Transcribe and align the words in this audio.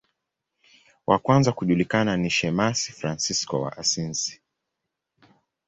Wa 1.07 1.19
kwanza 1.19 1.51
kujulikana 1.51 2.17
ni 2.17 2.29
shemasi 2.29 2.91
Fransisko 2.91 3.61
wa 3.61 3.77
Asizi. 3.77 4.41